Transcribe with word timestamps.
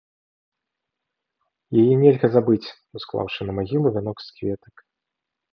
Яе 1.81 1.99
нельга 2.03 2.31
забыць, 2.37 2.73
усклаўшы 3.01 3.41
на 3.51 3.59
магілу 3.59 3.87
вянок 3.99 4.17
з 4.29 4.37
кветак. 4.41 4.75